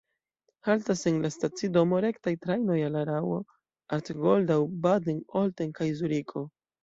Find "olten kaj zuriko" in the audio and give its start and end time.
5.43-6.45